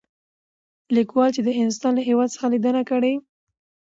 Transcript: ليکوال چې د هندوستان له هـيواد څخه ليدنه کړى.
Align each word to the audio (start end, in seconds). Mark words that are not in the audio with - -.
ليکوال 0.95 1.29
چې 1.35 1.41
د 1.43 1.49
هندوستان 1.57 1.93
له 1.95 2.01
هـيواد 2.07 2.29
څخه 2.35 2.45
ليدنه 2.53 2.81
کړى. 2.89 3.13